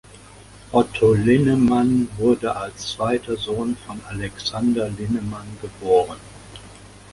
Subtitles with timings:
[0.71, 6.17] Otto Linnemann wurde als zweiter Sohn von Alexander Linnemann geboren.